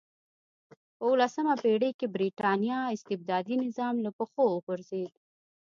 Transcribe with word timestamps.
په 0.97 1.03
اولسمه 1.09 1.53
پېړۍ 1.63 1.91
کې 1.99 2.07
برېټانیا 2.15 2.79
استبدادي 2.95 3.55
نظام 3.65 3.95
له 4.05 4.11
پښو 4.17 4.43
وغورځېد. 4.53 5.11